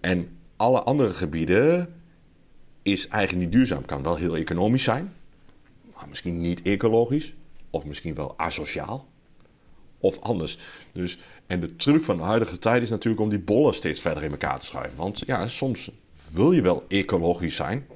[0.00, 1.94] En alle andere gebieden
[2.82, 3.84] is eigenlijk niet duurzaam.
[3.84, 5.12] Kan wel heel economisch zijn,
[6.04, 7.34] maar misschien niet ecologisch.
[7.70, 9.08] Of misschien wel asociaal.
[9.98, 10.58] Of anders.
[10.92, 14.22] Dus, en de truc van de huidige tijd is natuurlijk om die bollen steeds verder
[14.22, 14.96] in elkaar te schuiven.
[14.96, 15.90] Want ja, soms
[16.30, 17.86] wil je wel ecologisch zijn.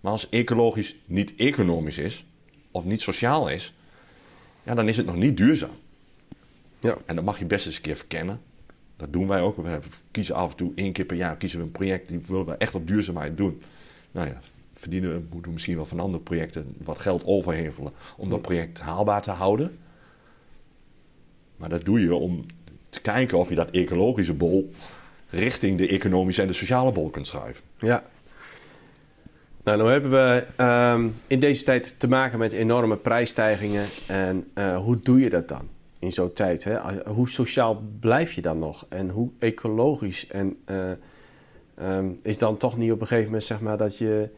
[0.00, 2.26] Maar als ecologisch niet economisch is,
[2.70, 3.74] of niet sociaal is,
[4.62, 5.76] ja, dan is het nog niet duurzaam.
[6.80, 6.96] Ja.
[7.06, 8.40] En dat mag je best eens een keer verkennen.
[8.96, 9.56] Dat doen wij ook.
[9.56, 9.78] We
[10.10, 12.52] kiezen af en toe één keer per jaar kiezen we een project die willen we
[12.52, 13.62] echt op duurzaamheid doen.
[14.10, 14.40] Nou ja,
[14.82, 19.22] verdienen we, moeten misschien wel van andere projecten wat geld overhevelen om dat project haalbaar
[19.22, 19.78] te houden.
[21.56, 22.44] Maar dat doe je om
[22.88, 24.72] te kijken of je dat ecologische bol
[25.28, 27.64] richting de economische en de sociale bol kunt schuiven.
[27.78, 28.04] Ja.
[29.64, 33.86] Nou, nu hebben we ehm, in deze tijd te maken met enorme prijsstijgingen.
[34.06, 35.68] En eh, hoe doe je dat dan
[35.98, 36.64] in zo'n tijd?
[36.64, 36.80] Hè?
[36.80, 38.86] Als- Hoe sociaal blijf je dan nog?
[38.88, 40.26] En hoe ecologisch?
[40.26, 40.90] En eh,
[41.74, 44.28] ehm, is dan toch niet op een gegeven moment zeg maar, dat je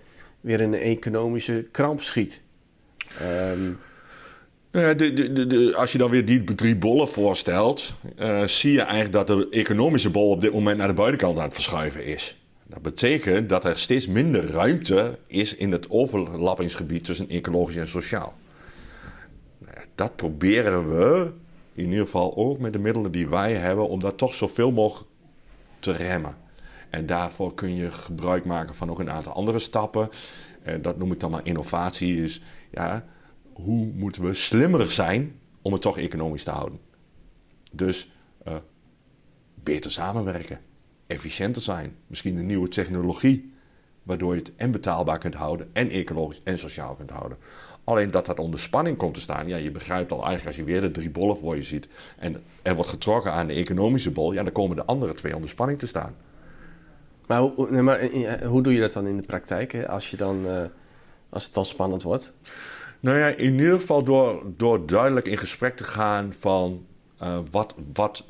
[0.45, 2.43] weer een economische kramp schiet?
[3.21, 3.71] Ehm,
[4.71, 8.81] Nou de, de, de, als je dan weer die drie bollen voorstelt, eh, zie je
[8.81, 12.37] eigenlijk dat de economische bol op dit moment naar de buitenkant aan het verschuiven is.
[12.67, 18.35] Dat betekent dat er steeds minder ruimte is in het overlappingsgebied tussen ecologisch en sociaal.
[19.59, 21.31] Nou dat proberen we
[21.75, 25.11] in ieder geval ook met de middelen die wij hebben om dat toch zoveel mogelijk
[25.79, 26.37] te remmen.
[26.95, 30.09] En daarvoor kun je gebruik maken van ook een aantal andere stappen.
[30.63, 32.23] En dat noem ik dan maar innovatie.
[32.23, 33.05] Is ja,
[33.53, 36.79] hoe moeten we slimmer zijn om het toch economisch te houden?
[37.73, 38.11] Dus
[38.45, 38.57] eh,
[39.55, 40.61] beter samenwerken,
[41.07, 43.53] efficiënter zijn, misschien een nieuwe technologie,
[44.03, 47.39] waardoor je het en betaalbaar kunt houden en ecologisch en sociaal kunt houden.
[47.85, 50.65] Alleen dat dat onder spanning komt te staan, ja, je begrijpt al eigenlijk als je
[50.65, 54.33] weer de drie bollen voor je ziet en er wordt getrokken aan de economische bol,
[54.33, 56.15] ja, dan komen de andere twee onder spanning te staan.
[57.27, 59.73] Maar hoe, maar eh, hoe doe je dat dan in de praktijk?
[59.73, 59.89] Hè?
[59.89, 60.63] Als, je dan, eh,
[61.29, 62.33] als het dan spannend wordt?
[63.01, 66.87] Nou ja, in ieder geval door, door duidelijk in gesprek te gaan van
[67.19, 68.25] eh, wat, wat,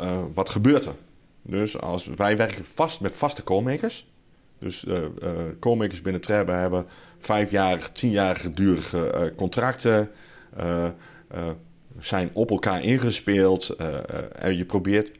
[0.00, 0.94] eh, wat gebeurt er.
[1.42, 4.10] Dus als, wij werken vast met vaste co-makers.
[4.58, 6.86] Dus eh eh, co-makers binnen Trebbe hebben
[7.18, 10.10] vijfjarige, tienjarige durige eh, contracten.
[10.56, 10.92] eh, eh,
[11.98, 13.68] zijn op elkaar ingespeeld.
[13.68, 14.02] eh, eh,
[14.32, 15.12] en je probeert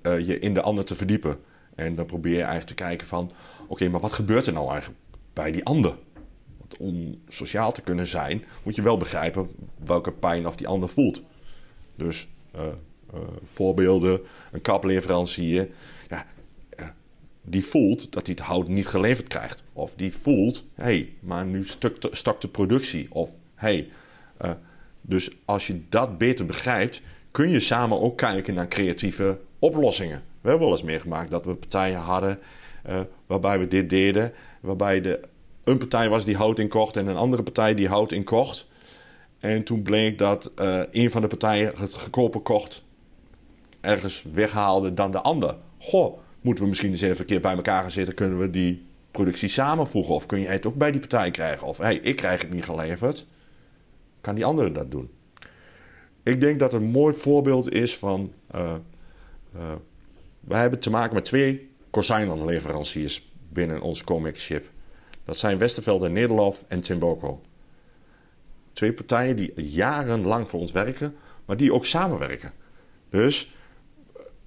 [0.00, 1.36] eh, je in de ander te verdiepen.
[1.84, 3.32] En dan probeer je eigenlijk te kijken van...
[3.66, 5.00] Oké, maar wat gebeurt er nou eigenlijk
[5.32, 5.94] bij die ander?
[6.58, 9.50] Want om sociaal te kunnen zijn, moet je wel begrijpen
[9.84, 11.22] welke pijn of die ander voelt.
[11.94, 13.20] Dus eh, eh,
[13.52, 14.20] voorbeelden,
[14.52, 15.68] een kapleverancier,
[16.08, 16.26] ja,
[16.68, 16.88] eh,
[17.42, 19.64] die voelt dat hij het hout niet geleverd krijgt.
[19.72, 23.06] Of die voelt, hé, hey, maar nu stuk de productie.
[23.10, 23.86] Of hé,
[24.38, 24.56] hey,
[25.00, 30.22] dus als je dat beter begrijpt, kun je samen ook kijken naar creatieve oplossingen.
[30.40, 32.38] We hebben wel eens meegemaakt dat we partijen hadden
[32.88, 34.32] uh, waarbij we dit deden.
[34.60, 35.20] Waarbij de,
[35.64, 38.68] een partij was die hout inkocht en een andere partij die hout inkocht.
[39.38, 42.82] En toen bleek dat uh, een van de partijen het goedkoper kocht
[43.80, 45.56] ergens weghaalde dan de ander.
[45.78, 48.14] Goh, moeten we misschien eens even een keer bij elkaar gaan zitten.
[48.14, 50.14] Kunnen we die productie samenvoegen?
[50.14, 51.66] Of kun je het ook bij die partij krijgen?
[51.66, 53.26] Of hey, ik krijg het niet geleverd.
[54.20, 55.10] Kan die andere dat doen?
[56.22, 58.32] Ik denk dat een mooi voorbeeld is van...
[58.54, 58.74] Uh,
[60.40, 64.60] wij hebben te maken met twee kozijnleveranciers binnen ons comic
[65.24, 67.40] Dat zijn Westerveld en Nederlof en Timboko.
[68.72, 72.52] Twee partijen die jarenlang voor ons werken, maar die ook samenwerken.
[73.10, 73.52] Dus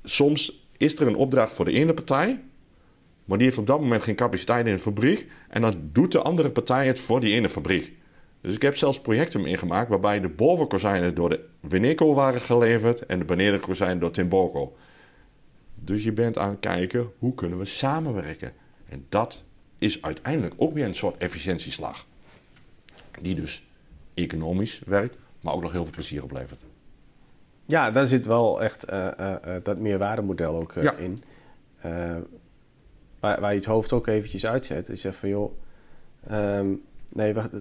[0.03, 2.43] soms is er een opdracht voor de ene partij,
[3.25, 5.27] maar die heeft op dat moment geen capaciteit in de fabriek.
[5.49, 7.93] En dan doet de andere partij het voor die ene fabriek.
[8.45, 13.19] Dus ik heb zelfs projecten meegemaakt waarbij de bovenkozijnen door de Wineco waren geleverd en
[13.19, 14.75] de benedenkozijnen door Timboko.
[15.75, 18.53] Dus je bent aan het kijken hoe kunnen we samenwerken.
[18.89, 19.43] En dat
[19.77, 22.05] is uiteindelijk ook weer een soort efficiëntieslag.
[23.21, 23.67] Die dus
[24.13, 26.61] economisch werkt, maar ook nog heel veel plezier oplevert.
[27.65, 31.23] Ja, daar zit wel echt uh, uh, dat meerwaardemodel ook in.
[33.19, 34.89] waar, waar je het hoofd ook eventjes uitzet.
[34.89, 35.51] Is zegt van joh,
[36.31, 36.83] um,
[37.15, 37.51] nee, wacht,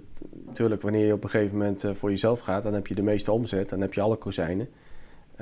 [0.44, 3.32] natuurlijk wanneer je op een gegeven moment voor jezelf gaat, dan heb je de meeste
[3.32, 4.68] omzet, dan heb je alle kozijnen.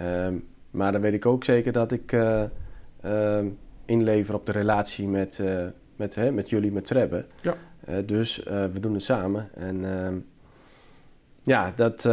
[0.00, 3.38] Um, maar dan weet ik ook zeker dat ik uh,
[3.84, 7.24] inlever op de relatie met, uh, met, hè, met jullie, met Trebbe.
[7.40, 7.54] Ja.
[8.04, 9.48] Dus eh, we doen het samen.
[9.54, 10.16] En ehm,
[11.42, 12.08] ja, dat,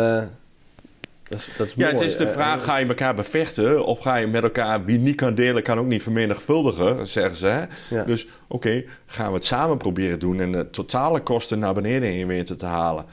[1.30, 3.86] dat is, dat is ja, het is de vraag, ga je elkaar bevechten?
[3.86, 7.48] Of ga je met elkaar, wie niet kan delen, kan ook niet vermenigvuldigen, zeggen ze.
[7.48, 7.65] Hè?
[7.96, 8.04] Ja.
[8.04, 10.39] Dus oké, gaan we het samen proberen doen...
[10.39, 13.06] en de totale kosten naar beneden in weten te halen.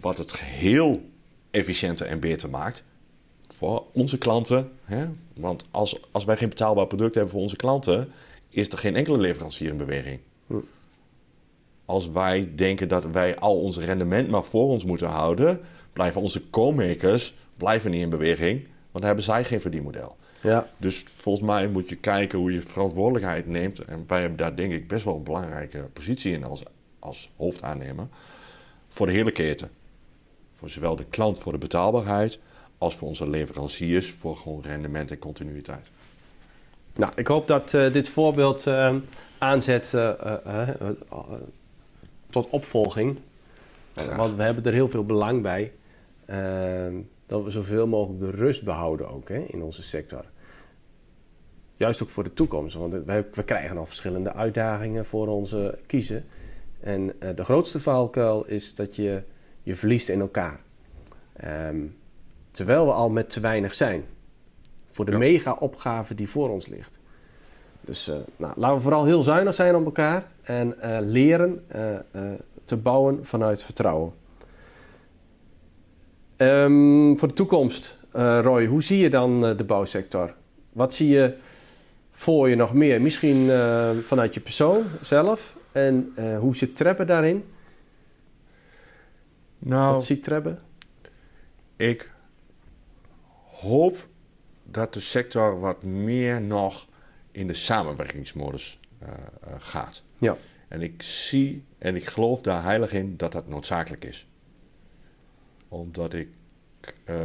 [0.00, 1.02] Wat het geheel
[1.50, 2.84] efficiënter en beter maakt
[3.56, 4.70] voor onze klanten.
[4.84, 5.06] Hè?
[5.34, 8.12] Want als, als wij geen betaalbaar product hebben voor onze klanten,
[8.48, 10.20] is er geen enkele leverancier in beweging.
[10.46, 10.54] Hm.
[11.84, 15.60] Als wij denken dat wij al ons rendement maar voor ons moeten houden,
[15.92, 20.16] blijven onze co-makers blijven niet in beweging, want dan hebben zij geen verdienmodel.
[20.42, 20.68] Ja.
[20.76, 23.78] Dus volgens mij moet je kijken hoe je verantwoordelijkheid neemt.
[23.78, 26.62] En wij hebben daar denk ik best wel een belangrijke positie in als,
[26.98, 28.06] als hoofdaannemer.
[28.88, 29.70] Voor de hele keten.
[30.54, 32.38] Voor zowel de klant voor de betaalbaarheid
[32.78, 35.90] als voor onze leveranciers voor gewoon rendement en continuïteit.
[36.94, 38.94] Nou, ik hoop dat uh, dit voorbeeld uh,
[39.38, 40.68] aanzet uh,
[42.30, 43.18] tot opvolging.
[44.16, 45.72] Want we hebben er heel veel belang bij.
[47.26, 50.24] Dat we zoveel mogelijk de rust behouden ook hè, in onze sector.
[51.76, 52.76] Juist ook voor de toekomst.
[52.76, 56.24] Want we, we krijgen al verschillende uitdagingen voor onze kiezen.
[56.80, 59.22] En de grootste valkuil is dat je
[59.62, 60.60] je verliest in elkaar.
[61.44, 62.00] Um,
[62.50, 64.04] Terwijl we al met te weinig zijn.
[64.90, 66.98] Voor de mega-opgave die voor ons ligt.
[67.80, 71.64] Dus uh, nou, laten we vooral heel zuinig zijn op elkaar en uh, leren
[72.64, 74.12] te bouwen vanuit vertrouwen.
[76.36, 80.34] Um, voor de toekomst, Roy, hoe zie je dan de bouwsector?
[80.72, 81.36] Wat zie je
[82.10, 83.00] voor je nog meer?
[83.00, 83.46] Misschien
[84.02, 85.56] vanuit je persoon zelf.
[85.72, 87.44] En hoe zit Trebbe daarin?
[89.58, 90.58] Nou, Wat ziet Trebbe?
[91.76, 92.12] Ik
[93.50, 94.08] hoop
[94.64, 96.86] dat de sector wat meer nog
[97.30, 98.80] in de samenwerkingsmodus
[99.58, 100.02] gaat.
[100.18, 100.36] Ja.
[100.68, 104.26] En ik zie en ik geloof daar heilig in dat dat noodzakelijk is.
[105.72, 106.28] Omdat ik.
[107.10, 107.16] Uh,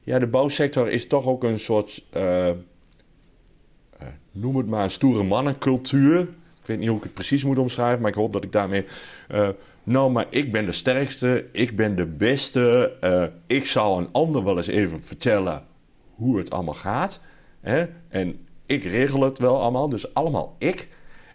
[0.00, 2.04] ja, de bouwsector is toch ook een soort.
[4.30, 6.20] noem het maar stoere mannencultuur.
[6.60, 8.84] Ik weet niet hoe ik het precies moet omschrijven, maar ik hoop dat ik daarmee
[9.82, 12.92] nou, maar ik ben de sterkste, ik ben de beste.
[13.46, 15.62] Ik zal een ander wel eens even vertellen
[16.14, 17.20] hoe het allemaal gaat.
[17.60, 17.86] Hè?
[18.08, 20.88] En ik regel het wel allemaal, dus allemaal ik.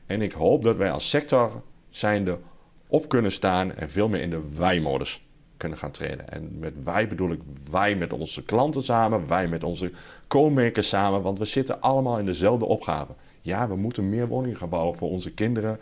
[0.06, 2.38] En ik hoop dat wij als sector zijnde
[2.88, 5.28] op kunnen staan en veel meer in de wij-modus
[5.60, 6.30] kunnen gaan treden.
[6.30, 7.40] En met wij bedoel ik
[7.72, 9.92] wij met onze klanten samen, wij met onze
[10.28, 13.14] co-makers samen, want we zitten allemaal in dezelfde opgave.
[13.42, 15.80] Ja, we moeten meer woningen gaan bouwen voor onze kinderen.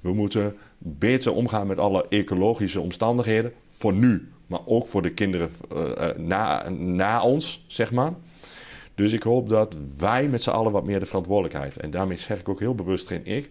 [0.00, 3.52] We moeten beter omgaan met alle ecologische omstandigheden.
[3.68, 8.12] Voor nu, maar ook voor de kinderen uh, na, na ons, zeg maar.
[8.94, 11.76] Dus ik hoop dat wij met z'n allen wat meer de verantwoordelijkheid.
[11.76, 13.50] En daarmee zeg ik ook heel bewust geen ik.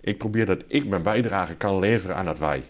[0.00, 2.62] Ik probeer dat ik mijn bijdrage kan leveren aan dat wij.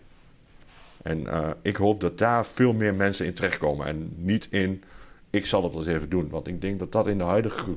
[1.03, 3.87] En uh, ik hoop dat daar veel meer mensen in terechtkomen.
[3.87, 4.83] En niet in,
[5.31, 6.29] ik zal het wel eens even doen.
[6.29, 7.77] Want ik denk dat dat in de huidige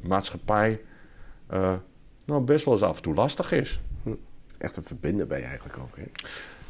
[0.00, 0.80] maatschappij
[1.52, 1.74] uh,
[2.24, 3.80] nou best wel eens af en toe lastig is
[4.60, 5.96] echt een verbinder ben je eigenlijk ook.
[5.96, 6.02] Hè?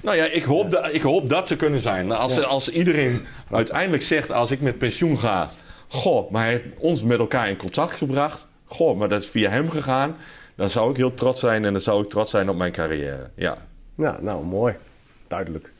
[0.00, 2.12] Nou ja, ik hoop, ik hoop dat te kunnen zijn.
[2.12, 5.50] Als, als iedereen uiteindelijk zegt, als ik met pensioen ga,
[5.88, 8.46] Goh, maar hij heeft ons met elkaar in contact gebracht.
[8.64, 10.16] Goh, maar dat is via hem gegaan.
[10.54, 13.30] Dan zou ik heel trots zijn en dan zou ik trots zijn op mijn carrière.
[13.34, 13.56] Ja.
[13.94, 14.76] Ja, nou mooi.
[15.28, 15.72] Duidelijk.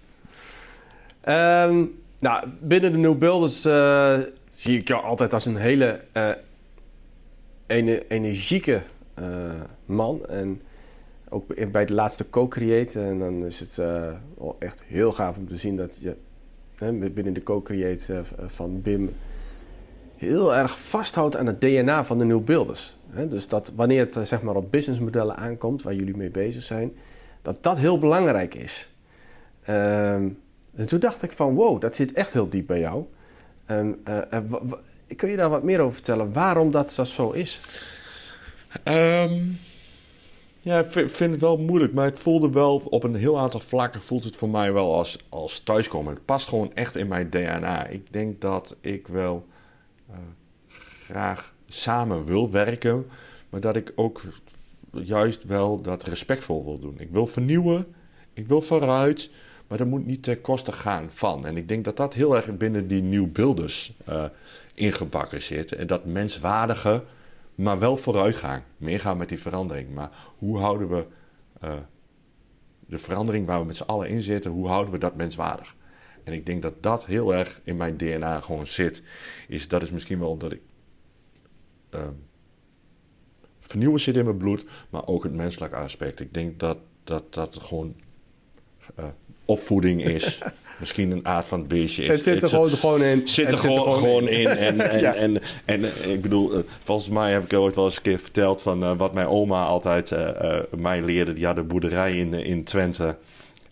[1.21, 1.85] Ehm,
[2.19, 4.19] nou, binnen de New Builders uh,
[4.51, 6.01] zie ik jou altijd als een hele
[7.67, 8.83] ene, energieke
[9.19, 9.27] uh,
[9.85, 10.27] man.
[10.27, 10.63] En
[11.29, 13.01] ook bij de laatste co-create.
[13.01, 13.79] En dan is het
[14.59, 16.17] echt heel gaaf om te zien dat je
[17.15, 19.15] binnen de co-create van BIM
[20.17, 22.47] heel erg vasthoudt aan het DNA van de New
[23.29, 26.93] dus dat wanneer het zeg maar, op businessmodellen aankomt, waar jullie mee bezig zijn,
[27.43, 28.91] dat dat heel belangrijk is.
[29.63, 30.29] Ehm,
[30.75, 33.05] en toen dacht ik van wow, dat zit echt heel diep bij jou.
[33.67, 34.03] Um,
[35.17, 36.33] kun je daar wat meer over vertellen?
[36.33, 37.61] Waarom dat, zo is?
[38.85, 39.59] Um,
[40.61, 44.03] ja, ik vind het wel moeilijk, maar het voelde wel op een heel aantal vlakken
[44.03, 46.15] voelt het voor mij wel als, als thuiskomen.
[46.15, 47.87] Het past gewoon echt in mijn DNA.
[47.87, 49.47] Ik denk dat ik wel
[50.11, 50.17] uh,
[51.05, 53.07] graag samen wil werken,
[53.49, 54.23] maar dat ik ook
[54.91, 56.95] juist wel dat respectvol wil doen.
[56.99, 57.87] Ik wil vernieuwen,
[58.33, 59.31] ik wil vooruit,
[59.71, 61.47] maar dat moet niet ten koste gaan van.
[61.47, 64.25] En ik denk dat dat heel erg binnen die nieuwbeelders uh,
[64.75, 65.73] ingebakken zit.
[65.73, 67.05] En dat menswaardige,
[67.55, 68.65] maar wel vooruitgaan.
[68.77, 69.95] Meegaan met die verandering.
[69.95, 71.05] Maar hoe houden we
[71.65, 71.73] uh,
[72.87, 75.75] de verandering waar we met z'n allen in zitten, hoe houden we dat menswaardig?
[76.25, 79.03] En ik denk dat dat heel erg in mijn DNA gewoon zit.
[79.49, 80.61] Is, dat is misschien wel omdat ik.
[81.95, 82.01] Uh,
[83.61, 86.21] vernieuwen zit in mijn bloed, maar ook het menselijke aspect.
[86.21, 87.95] Ik denk dat dat, dat gewoon
[88.99, 89.05] uh,
[89.51, 90.39] opvoeding is.
[90.81, 92.11] Misschien een aard van het beestje is.
[92.11, 93.29] Het zit er gewoon, gewoon in.
[93.29, 94.47] Zit er, gewoon, gewoon, in.
[94.69, 97.97] En, en, en, en, en, ik bedoel, uh, volgens mij heb ik ooit wel eens
[97.97, 100.13] een keer verteld van uh, wat mijn oma altijd
[100.77, 101.33] mij leerde.
[101.33, 103.05] Die had een boerderij in, in Twente.
[103.05, 103.17] En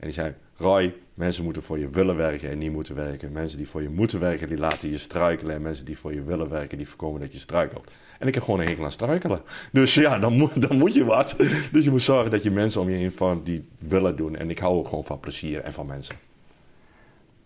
[0.07, 3.33] die zei, Roy, mensen moeten voor je willen werken en niet moeten werken.
[3.33, 5.55] Mensen die voor je moeten werken, die laten je struikelen.
[5.55, 7.91] En mensen die voor je willen werken, die voorkomen dat je struikelt.
[8.19, 9.43] En ik heb gewoon een hekel aan struikelen.
[9.73, 11.37] Dus ja, dan moet, dan moet je wat.
[11.73, 14.37] Dus je moet zorgen dat je mensen om je heen van die willen doen.
[14.37, 16.15] En ik hou ook gewoon van plezier en van mensen.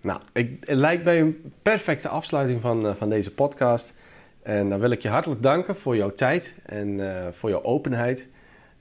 [0.01, 3.95] Nou, ik, het lijkt mij een perfecte afsluiting van, uh, van deze podcast.
[4.43, 8.29] En dan wil ik je hartelijk danken voor jouw tijd en uh, voor jouw openheid.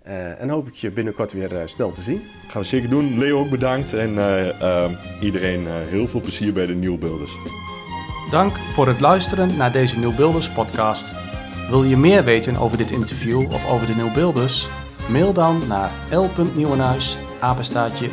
[0.07, 2.21] Uh, en hoop ik je binnenkort weer snel te zien.
[2.47, 3.17] Gaan we zeker doen.
[3.17, 3.93] Leo ook bedankt.
[3.93, 4.09] En
[5.21, 7.31] iedereen heel veel plezier bij de Nieuwbeelders.
[8.31, 11.15] Dank voor het luisteren naar deze Nieuwbeelders podcast.
[11.69, 14.67] Wil je meer weten over dit interview of over de Nieuwbeelders?
[15.09, 18.09] Mail dan naar l.nieuwenhuis, apenstaatje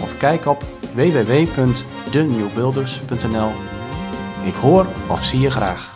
[0.00, 0.62] of kijk op
[0.94, 3.50] www.denieuwbuilders.nl.
[4.44, 5.93] Ik hoor of zie je graag.